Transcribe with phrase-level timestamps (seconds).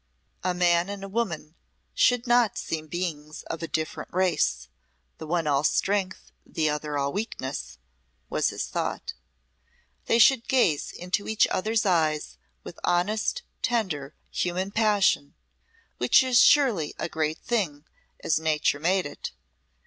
[0.43, 1.53] "A man and woman
[1.93, 4.67] should not seem beings of a different race
[5.19, 7.77] the one all strength, the other all weakness,"
[8.27, 9.13] was his thought.
[10.07, 15.35] "They should gaze into each other's eyes with honest, tender human passion,
[15.99, 17.85] which is surely a great thing,
[18.23, 19.33] as nature made it.